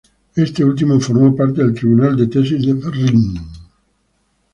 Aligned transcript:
Este 0.35 0.65
último 0.65 0.99
formó 0.99 1.35
parte 1.35 1.61
del 1.61 1.75
tribunal 1.75 2.17
de 2.17 2.25
tesis 2.25 2.65
de 2.65 2.73
Ferrín. 2.75 3.35